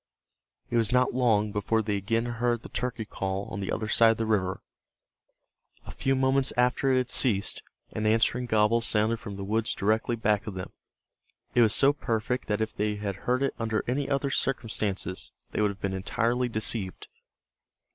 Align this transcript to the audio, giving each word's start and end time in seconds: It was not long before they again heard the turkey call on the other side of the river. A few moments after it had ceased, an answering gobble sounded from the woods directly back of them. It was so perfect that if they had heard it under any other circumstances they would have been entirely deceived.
It 0.71 0.77
was 0.77 0.91
not 0.91 1.13
long 1.13 1.51
before 1.51 1.83
they 1.83 1.95
again 1.97 2.25
heard 2.25 2.63
the 2.63 2.69
turkey 2.69 3.05
call 3.05 3.43
on 3.49 3.59
the 3.59 3.71
other 3.71 3.87
side 3.87 4.09
of 4.09 4.17
the 4.17 4.25
river. 4.25 4.63
A 5.85 5.91
few 5.91 6.15
moments 6.15 6.51
after 6.57 6.91
it 6.91 6.97
had 6.97 7.11
ceased, 7.11 7.61
an 7.91 8.07
answering 8.07 8.47
gobble 8.47 8.81
sounded 8.81 9.17
from 9.19 9.35
the 9.35 9.43
woods 9.43 9.75
directly 9.75 10.15
back 10.15 10.47
of 10.47 10.55
them. 10.55 10.71
It 11.53 11.61
was 11.61 11.75
so 11.75 11.93
perfect 11.93 12.47
that 12.47 12.61
if 12.61 12.73
they 12.75 12.95
had 12.95 13.15
heard 13.15 13.43
it 13.43 13.53
under 13.59 13.83
any 13.87 14.09
other 14.09 14.31
circumstances 14.31 15.31
they 15.51 15.61
would 15.61 15.69
have 15.69 15.81
been 15.81 15.93
entirely 15.93 16.49
deceived. 16.49 17.07